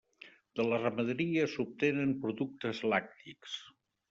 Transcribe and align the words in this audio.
De 0.59 0.63
la 0.71 0.79
ramaderia 0.83 1.43
s'obtenen 1.51 2.17
productes 2.25 2.83
làctics. 2.95 3.61